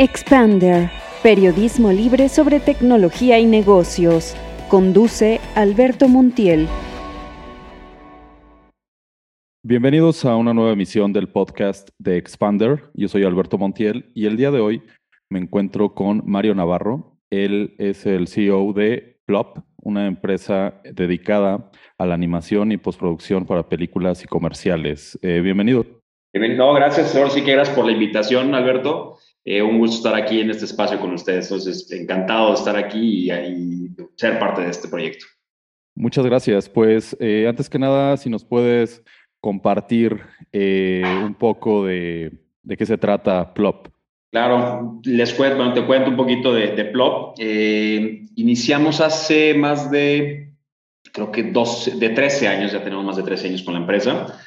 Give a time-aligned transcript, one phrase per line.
[0.00, 0.92] Expander,
[1.24, 4.36] periodismo libre sobre tecnología y negocios.
[4.68, 6.68] Conduce Alberto Montiel.
[9.64, 12.84] Bienvenidos a una nueva emisión del podcast de Expander.
[12.94, 14.84] Yo soy Alberto Montiel y el día de hoy
[15.30, 17.18] me encuentro con Mario Navarro.
[17.28, 23.68] Él es el CEO de Plop, una empresa dedicada a la animación y postproducción para
[23.68, 25.18] películas y comerciales.
[25.22, 25.84] Eh, bienvenido.
[26.34, 27.16] No, gracias.
[27.16, 29.18] Ahora sí que gracias por la invitación, Alberto.
[29.44, 31.46] Eh, un gusto estar aquí en este espacio con ustedes.
[31.46, 35.24] Entonces, encantado de estar aquí y, ser parte de este proyecto.
[35.94, 36.68] Muchas gracias.
[36.68, 39.02] Pues eh, antes que nada, si nos puedes
[39.40, 40.20] compartir
[40.52, 42.32] eh, un poco de,
[42.62, 43.88] de, qué se trata Plop.
[44.30, 47.38] Claro, les cuento, bueno, te cuento un poquito de, de Plop.
[47.38, 50.52] iniciamos hace más de,
[51.12, 54.38] creo que dos, de 13 años, ya tenemos más de 13 años con la empresa.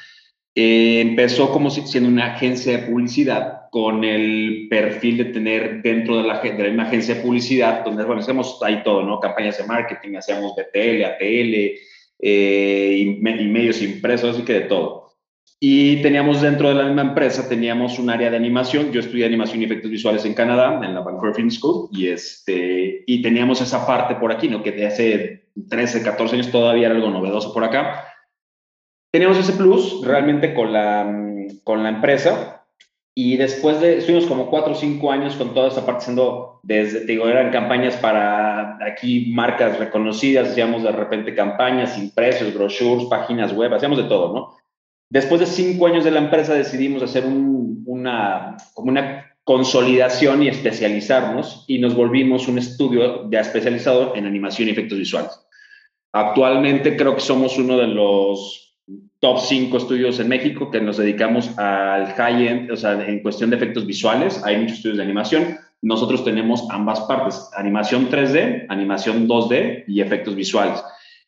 [0.54, 6.24] Eh, empezó como siendo una agencia de publicidad con el perfil de tener dentro de
[6.24, 9.18] la, de una agencia de publicidad, donde bueno, hacemos ahí todo, ¿no?
[9.18, 11.54] Campañas de marketing, hacíamos BTL, ATL
[12.18, 15.14] eh, y, medios impresos, así que de todo.
[15.58, 18.92] Y teníamos dentro de la misma empresa, teníamos un área de animación.
[18.92, 23.04] Yo estudié animación y efectos visuales en Canadá, en la Vancouver Film School, y, este,
[23.06, 24.62] y teníamos esa parte por aquí, ¿no?
[24.62, 28.11] Que de hace 13, 14 años todavía era algo novedoso por acá
[29.12, 31.06] teníamos ese plus realmente con la,
[31.62, 32.64] con la empresa
[33.14, 37.04] y después de, estuvimos como cuatro o cinco años con toda esa parte siendo, desde,
[37.04, 43.74] digo, eran campañas para aquí marcas reconocidas, hacíamos de repente campañas, impresos, brochures, páginas web,
[43.74, 44.56] hacíamos de todo, ¿no?
[45.10, 51.66] Después de cinco años de la empresa decidimos hacer una, como una consolidación y especializarnos
[51.68, 55.38] y nos volvimos un estudio ya especializado en animación y efectos visuales.
[56.14, 58.71] Actualmente creo que somos uno de los
[59.20, 63.56] top 5 estudios en México que nos dedicamos al high-end, o sea, en cuestión de
[63.56, 64.42] efectos visuales.
[64.44, 65.58] Hay muchos estudios de animación.
[65.80, 70.82] Nosotros tenemos ambas partes, animación 3D, animación 2D y efectos visuales.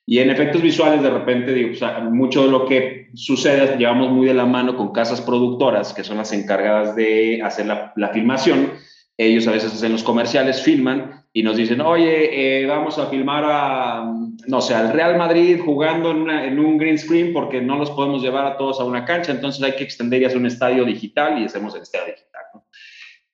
[0.06, 1.70] Y en efectos visuales, de repente, digo,
[2.10, 6.18] mucho de lo que sucede, llevamos muy de la mano con casas productoras, que son
[6.18, 8.72] las encargadas de hacer la, la filmación.
[9.16, 13.44] Ellos a veces hacen los comerciales, filman y nos dicen, oye, eh, vamos a filmar
[13.46, 14.04] a,
[14.46, 18.46] no sé, al Real Madrid jugando en, un green screen porque no los podemos llevar
[18.46, 21.44] a todos a una cancha, entonces hay que extender y hacer un estadio digital y
[21.44, 22.42] hacemos el estadio digital.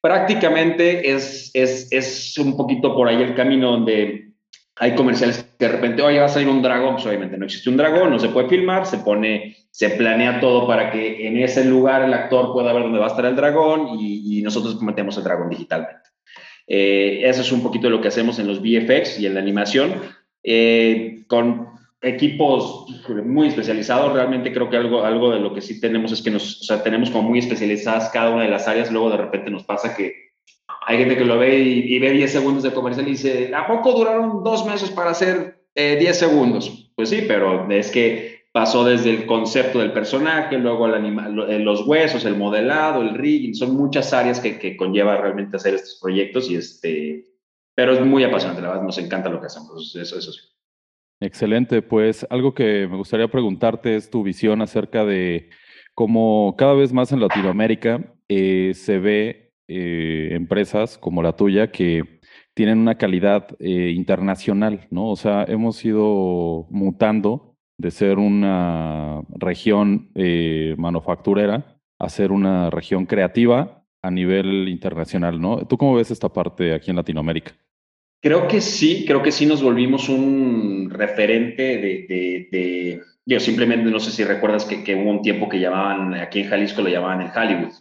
[0.01, 4.31] Prácticamente es, es, es, un poquito por ahí el camino donde
[4.77, 7.69] hay comerciales que de repente, oye, va a salir un dragón, pues obviamente no existe
[7.69, 11.67] un dragón, no se puede filmar, se pone, se planea todo para que en ese
[11.67, 15.19] lugar el actor pueda ver dónde va a estar el dragón y, y nosotros metemos
[15.19, 16.11] el dragón digitalmente.
[16.73, 19.93] Eh, eso es un poquito lo que hacemos en los VFX y en la animación.
[20.43, 21.69] Eh, con
[22.03, 22.87] equipos
[23.25, 26.61] muy especializados, realmente creo que algo, algo de lo que sí tenemos es que nos,
[26.63, 29.65] o sea, tenemos como muy especializadas cada una de las áreas, luego de repente nos
[29.65, 30.31] pasa que
[30.87, 33.93] hay gente que lo ve y, ve 10 segundos de comercial y dice, ¿a poco
[33.93, 36.91] duraron dos meses para hacer 10 eh, segundos?
[36.97, 41.59] Pues sí, pero es que pasó desde el concepto del personaje, luego el animal, eh,
[41.59, 45.99] los huesos, el modelado, el rigging, son muchas áreas que, que, conlleva realmente hacer estos
[46.01, 47.30] proyectos y este,
[47.75, 50.41] pero es muy apasionante, la verdad, nos encanta lo que hacemos, eso, eso sí.
[51.21, 55.51] Excelente, pues algo que me gustaría preguntarte es tu visión acerca de
[55.95, 62.21] cómo cada vez más en Latinoamérica eh, se ve eh, empresas como la tuya que
[62.55, 65.09] tienen una calidad internacional, ¿no?
[65.09, 67.51] O sea, hemos ido mutando
[67.81, 75.67] de ser una región eh, manufacturera a ser una región creativa a nivel internacional, ¿no?
[75.67, 77.53] ¿Tú cómo ves esta parte aquí en Latinoamérica?
[78.23, 82.07] Creo que sí, creo que sí nos volvimos un referente de,
[82.51, 86.41] de, yo simplemente no sé si recuerdas que, que, hubo un tiempo que llamaban, aquí
[86.41, 87.73] en Jalisco lo llamaban el Hollywood,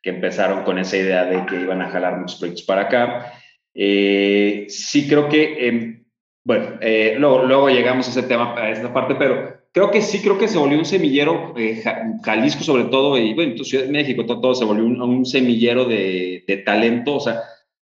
[0.00, 3.32] que empezaron con esa idea de que iban a jalar muchos proyectos para acá.
[3.74, 6.04] Eh, sí creo que em,
[6.44, 10.20] bueno, eh, luego, luego, llegamos a ese tema, a esta parte, pero creo que sí,
[10.20, 11.82] creo que se volvió un semillero, eh,
[12.22, 16.56] Jalisco sobre todo, y bueno, Ciudad de México, todo, se volvió un, semillero de, de,
[16.58, 17.40] talento, o sea,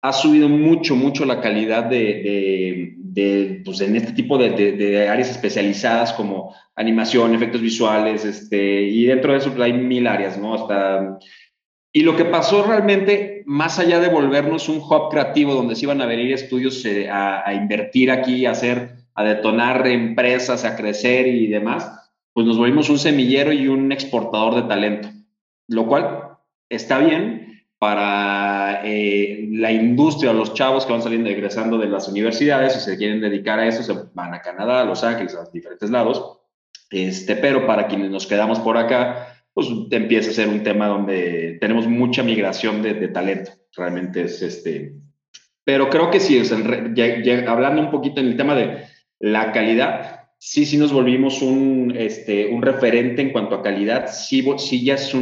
[0.02, 6.12] ha subido mucho, mucho la calidad de, de, pues en este tipo de, áreas especializadas
[6.12, 10.54] como animación, efectos visuales, este, y dentro de eso pues, hay mil áreas, ¿no?
[10.54, 11.18] Hasta
[11.96, 16.02] y lo que pasó realmente, más allá de volvernos un hub creativo donde se iban
[16.02, 21.48] a venir estudios eh, a, invertir aquí, a hacer, a detonar empresas, a crecer y
[21.48, 21.90] demás,
[22.32, 25.08] pues nos volvimos un semillero y un exportador de talento,
[25.68, 26.36] lo cual
[26.68, 32.76] está bien para eh, la industria, los chavos que van saliendo, egresando de las universidades
[32.76, 35.90] y se quieren dedicar a eso, se van a Canadá, a Los Ángeles, a diferentes
[35.90, 36.38] lados,
[36.90, 41.56] este, pero para quienes nos quedamos por acá, pues empieza a ser un tema donde
[41.58, 43.52] tenemos mucha migración de, talento.
[43.74, 44.94] Realmente es este,
[45.64, 46.38] pero creo que sí,
[47.46, 48.84] hablando un poquito en el tema de
[49.18, 54.08] la calidad, sí, sí nos volvimos un, este, un referente en cuanto a calidad.
[54.12, 55.12] Sí, sí ya, es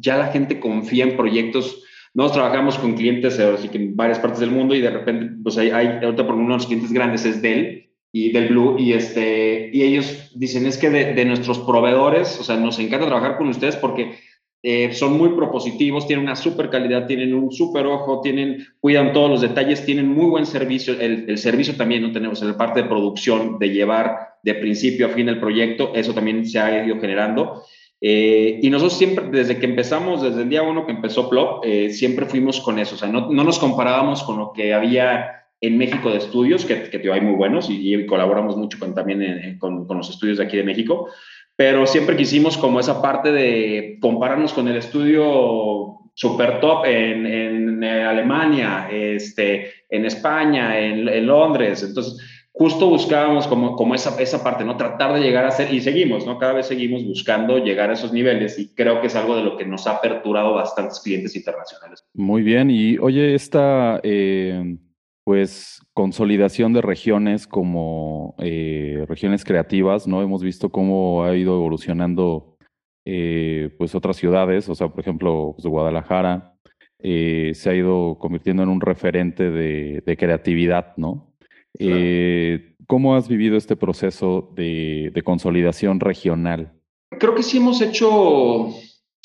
[0.00, 1.84] ya la gente confía en proyectos.
[2.14, 3.36] Nosotros trabajamos con clientes
[3.70, 6.48] que en varias partes del mundo y de repente, pues hay, hay ahorita por uno
[6.48, 10.78] de los clientes grandes es Dell y del Blue y este y ellos dicen es
[10.78, 14.18] que de, de nuestros proveedores, o sea, nos encanta trabajar con ustedes porque
[14.60, 19.30] eh, son muy propositivos, tienen una super calidad, tienen un super ojo, tienen, cuidan todos
[19.30, 20.98] los detalles, tienen muy buen servicio.
[20.98, 25.10] El, servicio también no tenemos en la parte de producción, de llevar de principio a
[25.10, 27.62] fin el proyecto, eso también se ha ido generando.
[28.00, 31.90] Eh, y nosotros siempre, desde que empezamos, desde el día uno que empezó Plop, eh,
[31.90, 32.96] siempre fuimos con eso.
[32.96, 36.90] O sea, no, no, nos comparábamos con lo que había en México de estudios, que,
[36.90, 40.56] que hay muy buenos y, colaboramos mucho con, también con, con los estudios de aquí
[40.56, 41.08] de México
[41.58, 47.82] pero siempre quisimos como esa parte de compararnos con el estudio super top en, en
[47.82, 51.82] Alemania, este, en España, en, en, Londres.
[51.82, 52.16] Entonces,
[52.52, 54.76] justo buscábamos como, como esa, esa parte, ¿no?
[54.76, 56.38] Tratar de llegar a ser, y seguimos, ¿no?
[56.38, 59.56] Cada vez seguimos buscando llegar a esos niveles y creo que es algo de lo
[59.56, 62.04] que nos ha aperturado bastantes clientes internacionales.
[62.14, 63.98] Muy bien, y oye, esta...
[64.04, 64.76] Eh
[65.28, 70.22] pues consolidación de regiones como eh, regiones creativas, ¿no?
[70.22, 72.56] Hemos visto cómo ha ido evolucionando
[73.04, 76.54] eh, pues otras ciudades, o sea, por ejemplo, pues, Guadalajara,
[77.00, 81.34] eh, se ha ido convirtiendo en un referente de, creatividad, ¿no?
[82.86, 86.72] ¿Cómo has vivido este proceso de, de consolidación regional?
[87.18, 88.70] Creo que sí hemos hecho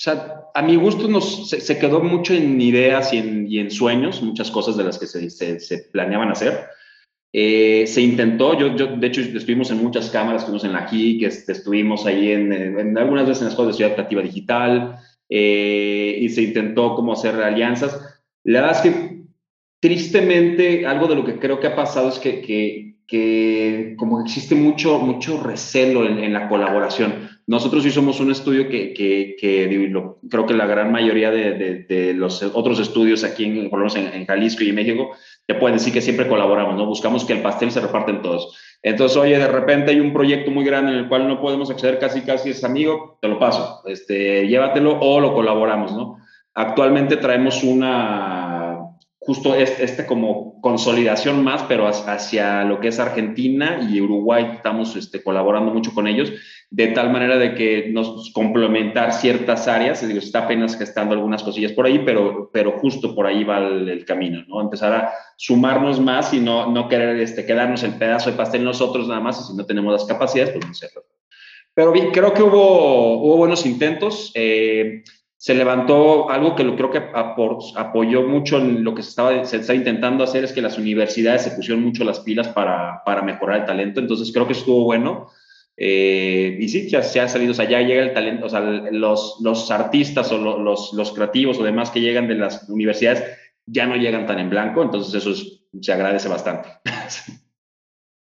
[0.03, 4.75] sea, a mi gusto nos, se, quedó mucho en ideas y en, sueños, muchas cosas
[4.75, 6.65] de las que se, planeaban hacer.
[7.31, 11.23] Eh, se intentó, yo, yo, de hecho estuvimos en muchas cámaras, estuvimos en la GIC,
[11.23, 14.97] estuvimos ahí en, algunas veces en la Escuela de Ciudad Creativa Digital
[15.29, 17.97] eh, y se intentó como hacer alianzas.
[18.43, 19.21] La verdad es que
[19.79, 24.53] tristemente algo de lo que creo que ha pasado es que, que, que como existe
[24.53, 27.32] mucho, mucho recelo en la colaboración.
[27.45, 29.35] Nosotros somos un estudio que, que,
[30.29, 34.63] creo que la gran mayoría de, de, los otros estudios aquí, en, menos en, Jalisco
[34.63, 35.11] y en México,
[35.45, 36.85] te pueden decir que siempre colaboramos, ¿no?
[36.85, 38.57] Buscamos que el pastel se reparten todos.
[38.81, 41.99] Entonces, oye, de repente hay un proyecto muy grande en el cual no podemos acceder
[41.99, 46.17] casi, casi es amigo, te lo paso, este, llévatelo o lo colaboramos, ¿no?
[46.53, 48.62] Actualmente traemos una,
[49.25, 55.23] justo este, como consolidación más, pero hacia lo que es Argentina y Uruguay, estamos este,
[55.23, 56.31] colaborando mucho con ellos,
[56.69, 61.71] de tal manera de que nos complementar ciertas áreas, digo, está apenas gestando algunas cosillas
[61.71, 64.59] por ahí, pero, pero justo por ahí va el, camino, ¿no?
[64.59, 69.07] Empezar a sumarnos más y no, no querer este, quedarnos el pedazo de pastel nosotros
[69.07, 71.03] nada más, y si no tenemos las capacidades, pues no hacerlo.
[71.73, 74.31] Pero bien, creo que hubo, hubo buenos intentos.
[74.35, 75.03] Eh,
[75.43, 79.75] se levantó algo que lo creo que apoyó mucho en lo que se estaba, se
[79.75, 83.65] intentando hacer es que las universidades se pusieron mucho las pilas para, para mejorar el
[83.65, 85.27] talento, entonces creo que estuvo bueno.
[85.75, 88.61] Eh, y sí, ya se ha salido, o sea, ya llega el talento, o sea,
[88.61, 93.25] los, los artistas o los, los creativos o demás que llegan de las universidades
[93.65, 95.33] ya no llegan tan en blanco, entonces eso
[95.77, 96.69] se agradece bastante.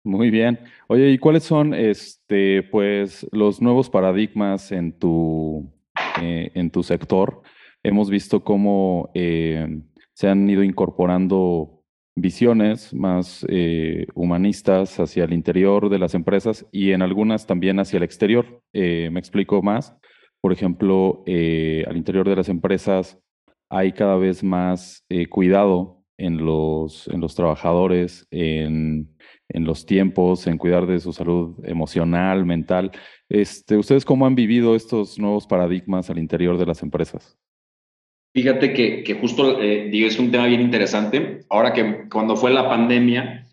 [0.04, 0.60] Muy bien.
[0.88, 5.72] Oye, ¿y cuáles son este, pues, los nuevos paradigmas en tu,
[6.20, 7.42] eh, en tu sector,
[7.84, 9.82] hemos visto cómo eh,
[10.14, 11.84] se han ido incorporando
[12.16, 17.98] visiones más eh, humanistas hacia el interior de las empresas y en algunas también hacia
[17.98, 18.62] el exterior.
[18.74, 19.96] me explico más.
[20.42, 23.18] Por ejemplo, al interior de las empresas
[23.70, 29.16] hay cada vez más cuidado en los, en los trabajadores, en,
[29.50, 32.92] en los tiempos, en cuidar de su salud emocional, mental.
[33.32, 37.38] Este, ¿Ustedes cómo han vivido estos nuevos paradigmas al interior de las empresas?
[38.34, 41.46] Fíjate que, que justo, eh, digo, es un tema bien interesante.
[41.50, 43.48] Ahora que cuando fue la pandemia,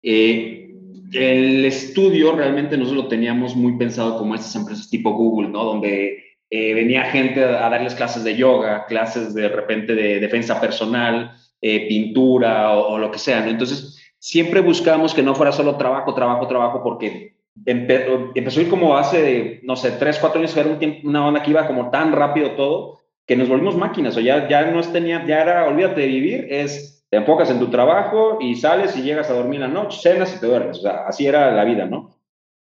[0.00, 0.76] eh,
[1.12, 5.64] el estudio realmente nosotros lo teníamos muy pensado como estas empresas tipo Google, ¿no?
[5.64, 11.32] Donde eh, venía gente a, darles clases de yoga, clases de repente de defensa personal,
[11.60, 13.50] pintura o, o, lo que sea, ¿no?
[13.50, 18.96] Entonces, siempre buscamos que no fuera solo trabajo, trabajo, trabajo, porque empezó a ir como
[18.96, 23.00] hace, no sé, tres, cuatro años, era una onda que iba como tan rápido todo,
[23.26, 27.04] que nos volvimos máquinas, o ya, ya no tenía, ya era, olvídate de vivir, es,
[27.10, 30.40] te enfocas en tu trabajo y sales y llegas a dormir la noche, cenas y
[30.40, 32.16] te duermes, o sea, así era la vida, ¿no?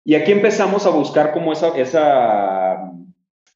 [0.05, 2.93] Y aquí empezamos a buscar como esa, esa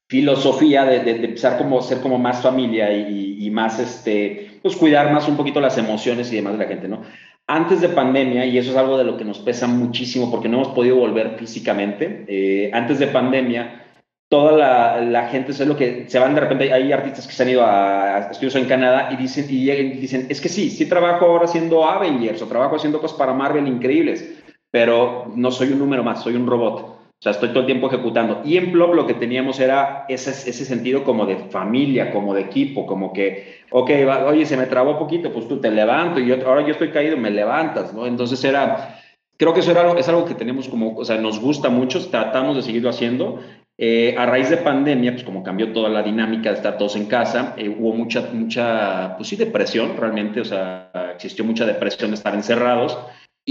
[0.07, 5.11] filosofía de, de, empezar como ser como más familia y, y, más, este, pues cuidar
[5.13, 7.03] más un poquito las emociones y demás de la gente, ¿no?
[7.49, 10.57] Antes de pandemia, y eso es algo de lo que nos pesa muchísimo porque no
[10.57, 13.87] hemos podido volver físicamente, eh, antes de pandemia
[14.29, 17.41] toda la, la, gente, es lo que se van de repente, hay artistas que se
[17.41, 19.65] han ido a, estudios en Canadá y dicen, y
[19.99, 23.67] dicen, es que sí, sí trabajo ahora haciendo Avengers o trabajo haciendo cosas para Marvel
[23.67, 26.98] increíbles, pero no soy un número más, soy un robot.
[27.19, 28.41] O sea, estoy todo el tiempo ejecutando.
[28.45, 32.41] Y en Plop lo que teníamos era ese, ese sentido como de familia, como de
[32.41, 33.91] equipo, como que, ok,
[34.25, 37.17] oye, se me trabó poquito, pues tú te levanto y yo, ahora yo estoy caído,
[37.17, 38.07] me levantas, ¿no?
[38.07, 39.01] Entonces era,
[39.35, 42.09] creo que eso era algo, es algo que tenemos como, o sea, nos gusta mucho,
[42.09, 43.41] tratamos de seguirlo haciendo
[43.77, 47.07] eh, a raíz de pandemia, pues como cambió toda la dinámica de estar todos en
[47.07, 52.15] casa, eh, hubo mucha, mucha, pues sí, depresión realmente, o sea, existió mucha depresión de
[52.15, 52.97] estar encerrados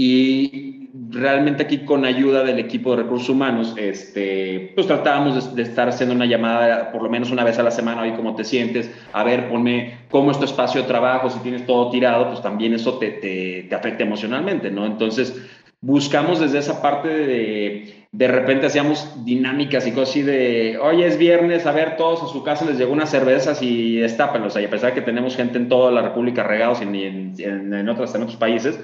[0.01, 5.89] y realmente aquí con ayuda del equipo de recursos humanos, este, pues tratábamos de, estar
[5.89, 8.89] haciendo una llamada por lo menos una vez a la semana, oye, ¿cómo te sientes?
[9.11, 12.73] A ver, ponme cómo es tu espacio de trabajo, si tienes todo tirado, pues también
[12.73, 14.85] eso te, te, te afecta emocionalmente, ¿no?
[14.85, 15.35] Entonces,
[15.81, 21.17] buscamos desde esa parte de de repente hacíamos dinámicas y cosas así de, hoy es
[21.17, 24.55] viernes, a ver, todos a su casa les llegó unas cervezas y destápenlos.
[24.55, 27.35] O sea, a pesar de que tenemos gente en toda la República regados y en,
[27.37, 28.79] en, en, otras, en otros países,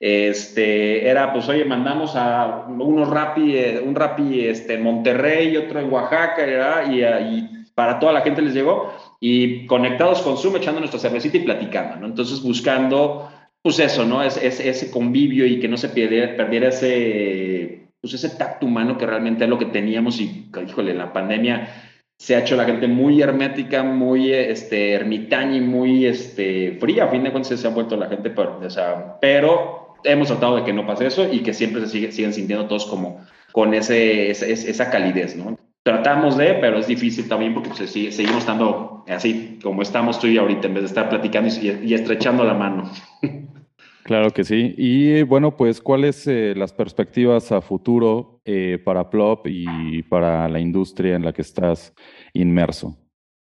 [0.00, 5.78] este, era, pues, oye, mandamos a unos rapi, eh, un rapi este, en Monterrey, otro
[5.78, 10.80] en Oaxaca, y, y, para toda la gente les llegó, y conectados con Zoom, echando
[10.80, 12.06] nuestra cervecita y platicando, ¿no?
[12.06, 13.30] Entonces, buscando,
[13.62, 14.22] pues eso, ¿no?
[14.22, 18.96] Es, es, ese convivio y que no se perdiera, perdiera ese pues ese tacto humano
[18.96, 21.68] que realmente es lo que teníamos y, híjole, en la pandemia
[22.20, 27.04] se ha hecho la gente muy hermética, muy este, ermitaña y muy este, fría.
[27.04, 30.56] A fin de cuentas se ha vuelto la gente, pero, o sea, pero hemos tratado
[30.56, 33.20] de que no pase eso y que siempre se sigue, siguen sintiendo todos como
[33.52, 35.58] con ese, esa, calidez, ¿no?
[35.82, 40.38] Tratamos de, pero es difícil también porque pues, seguimos estando así como estamos tú y
[40.38, 42.90] ahorita, en vez de estar platicando y, y estrechando la mano.
[44.10, 44.74] Claro que sí.
[44.76, 50.58] Y bueno, pues, ¿cuáles eh, las perspectivas a futuro eh, para Plop y para la
[50.58, 51.94] industria en la que estás
[52.32, 52.98] inmerso?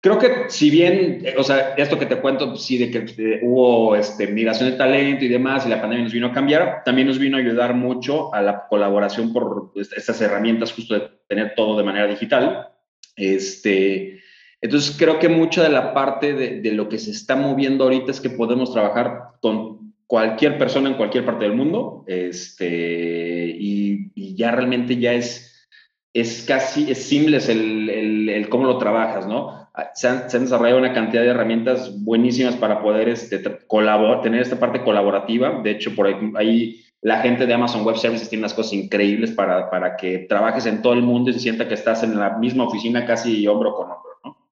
[0.05, 3.97] Creo que si bien, eh, o sea, esto que te cuento, sí, de que hubo
[3.97, 7.19] este, migración de talento y demás, y la pandemia nos vino a cambiar, también nos
[7.19, 11.85] vino a ayudar mucho a la colaboración por estas herramientas, justo de tener todo de
[11.85, 12.69] manera digital.
[13.17, 14.21] Este,
[14.61, 18.11] entonces, creo que mucha de la parte de, de lo que se está moviendo ahorita
[18.11, 24.51] es que podemos trabajar con cualquier persona en cualquier parte del mundo, este, y, ya
[24.51, 25.67] realmente ya es,
[26.13, 29.64] es casi, es seamless el, el, cómo lo trabajas, ¿no?
[29.95, 34.41] Se han, se han, desarrollado una cantidad de herramientas buenísimas para poder este, colaborar, tener
[34.41, 35.61] esta parte colaborativa.
[35.63, 39.33] De hecho, por ahí, ahí, la gente de Amazon Web Services tiene unas cosas increíbles
[39.33, 42.39] para, para que trabajes en todo el mundo y se sienta que estás en la
[42.39, 44.49] misma oficina casi hombro con hombro, ¿no?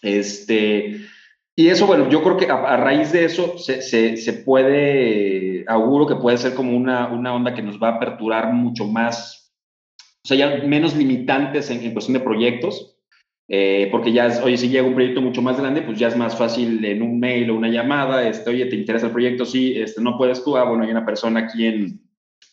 [0.00, 1.02] Este,
[1.54, 6.14] y eso, bueno, yo creo que a, raíz de eso se, se, puede, auguro que
[6.14, 9.54] puede ser como una, una onda que nos va a aperturar mucho más,
[10.24, 12.96] o sea, ya menos limitantes en, en cuestión de proyectos,
[13.48, 16.16] eh, porque ya, es, oye, si llega un proyecto mucho más grande, pues ya es
[16.16, 19.44] más fácil en un mail o una llamada, este, oye, ¿te interesa el proyecto?
[19.44, 22.00] Sí, este, no puedes tú, ah, bueno, hay una persona aquí en,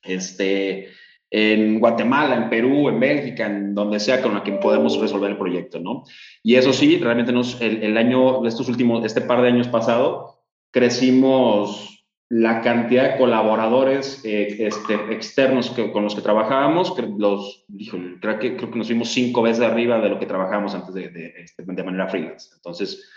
[0.03, 0.89] este,
[1.29, 5.37] en Guatemala, en Perú, en Bélgica, en donde sea con la que podemos resolver el
[5.37, 6.03] proyecto, ¿no?
[6.43, 10.39] Y eso sí, realmente nos, el, el año, estos últimos, este par de años pasado,
[10.71, 11.98] crecimos
[12.29, 17.65] la cantidad de colaboradores eh, este, externos que, con los que trabajábamos, los,
[18.21, 21.33] creo, que, creo nos fuimos cinco veces arriba de lo que trabajábamos antes de, de,
[21.39, 22.49] este, de manera freelance.
[22.55, 23.09] Entonces,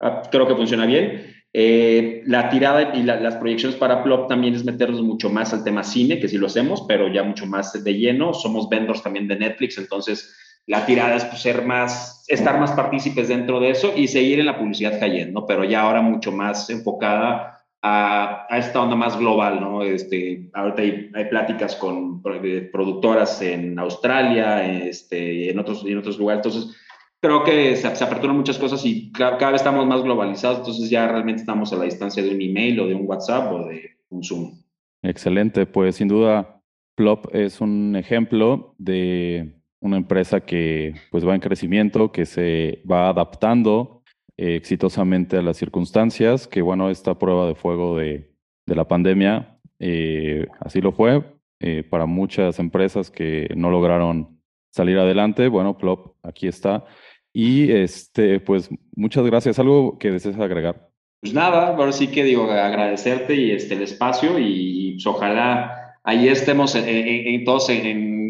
[0.00, 1.34] ah, creo que funciona bien.
[1.52, 5.82] Eh, la tirada y las proyecciones para Plop también es meternos mucho más al tema
[5.82, 8.34] cine, que sí lo hacemos, pero ya mucho más de lleno.
[8.34, 13.28] Somos vendors también de Netflix, entonces la tirada es pues, ser más, estar más partícipes
[13.28, 17.53] dentro de eso y seguir en la publicidad cayendo, Pero ya ahora mucho más enfocada
[17.86, 19.82] a, a, esta onda más global, ¿no?
[19.82, 26.46] Este, ahorita hay, hay, pláticas con productoras en Australia, este, en otros, en otros lugares.
[26.46, 26.74] Entonces,
[27.20, 30.88] creo que se, se, aperturan muchas cosas y cada, cada, vez estamos más globalizados, entonces
[30.88, 33.90] ya realmente estamos a la distancia de un email o de un WhatsApp o de
[34.08, 34.62] un Zoom.
[35.02, 36.62] Excelente, pues sin duda
[36.94, 43.10] Plop es un ejemplo de una empresa que pues va en crecimiento, que se va
[43.10, 43.93] adaptando
[44.36, 48.34] eh, exitosamente a las circunstancias, que bueno, esta prueba de fuego de,
[48.66, 51.22] de la pandemia eh, así lo fue
[51.60, 55.48] eh, para muchas empresas que no lograron salir adelante.
[55.48, 56.84] Bueno, Plop aquí está
[57.32, 59.58] y este, pues muchas gracias.
[59.58, 60.88] ¿Algo que desees agregar?
[61.20, 66.28] Pues nada, ahora sí que digo agradecerte y este, el espacio y, pues, ojalá ahí
[66.28, 67.86] estemos en, todos en,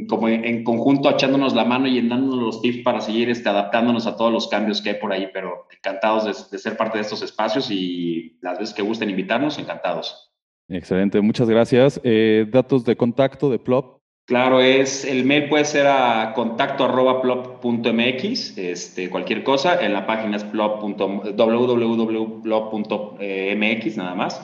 [0.08, 4.16] como en, conjunto echándonos la mano y dándonos los tips para seguir este, adaptándonos a
[4.16, 7.70] todos los cambios que hay por ahí, pero encantados de, ser parte de estos espacios
[7.70, 10.32] y las veces que gusten invitarnos, encantados.
[10.68, 12.00] Excelente, muchas gracias.
[12.04, 14.00] Eh, datos de contacto de Plop.
[14.26, 20.06] Claro, es el mail puede ser a contacto arroba plop.mx, este, cualquier cosa, en la
[20.06, 21.36] página es www.plop.mx
[23.98, 24.40] nada más,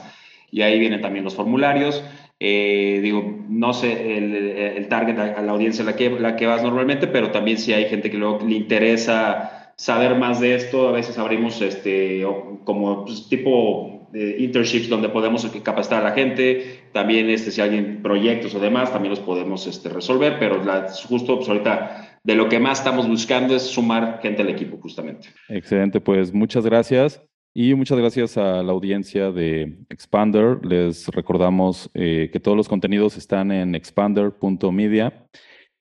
[0.51, 2.03] y ahí vienen también los formularios.
[2.43, 6.63] Eh, digo, no sé el, target a, la audiencia a la que, la que vas
[6.63, 10.91] normalmente, pero también si hay gente que luego le interesa saber más de esto, a
[10.91, 12.25] veces abrimos este,
[12.63, 18.55] como pues, tipo internships donde podemos capacitar a la gente, también este, si alguien proyectos
[18.55, 22.59] o demás, también los podemos este, resolver, pero la, justo pues, ahorita de lo que
[22.59, 25.27] más estamos buscando es sumar gente al equipo justamente.
[25.47, 27.21] Excelente, pues muchas gracias.
[27.53, 30.65] Y muchas gracias a la audiencia de Expander.
[30.65, 35.27] Les recordamos eh, que todos los contenidos están en expander.media